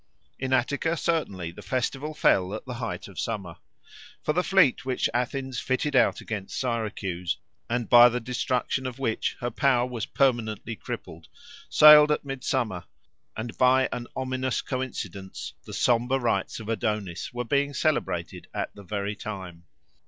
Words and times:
In 0.39 0.51
Attica, 0.51 0.97
certainly, 0.97 1.51
the 1.51 1.61
festival 1.61 2.15
fell 2.15 2.55
at 2.55 2.65
the 2.65 2.73
height 2.73 3.07
of 3.07 3.19
summer. 3.19 3.57
For 4.23 4.33
the 4.33 4.41
fleet 4.41 4.83
which 4.83 5.07
Athens 5.13 5.59
fitted 5.59 5.95
out 5.95 6.21
against 6.21 6.59
Syracuse, 6.59 7.37
and 7.69 7.87
by 7.87 8.09
the 8.09 8.19
destruction 8.19 8.87
of 8.87 8.97
which 8.97 9.35
her 9.41 9.51
power 9.51 9.85
was 9.85 10.07
permanently 10.07 10.75
crippled, 10.75 11.27
sailed 11.69 12.09
at 12.11 12.25
midsummer, 12.25 12.85
and 13.37 13.55
by 13.59 13.89
an 13.91 14.07
ominous 14.15 14.63
coincidence 14.63 15.53
the 15.65 15.71
sombre 15.73 16.17
rites 16.17 16.59
of 16.59 16.67
Adonis 16.67 17.31
were 17.31 17.45
being 17.45 17.75
celebrated 17.75 18.47
at 18.55 18.73
the 18.75 18.83
very 18.83 19.15
time. 19.15 19.65